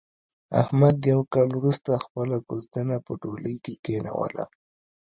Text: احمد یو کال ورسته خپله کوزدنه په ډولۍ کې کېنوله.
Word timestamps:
احمد 0.61 0.97
یو 1.11 1.21
کال 1.33 1.49
ورسته 1.59 1.91
خپله 2.05 2.37
کوزدنه 2.47 2.95
په 3.05 3.11
ډولۍ 3.21 3.55
کې 3.65 3.73
کېنوله. 3.85 4.45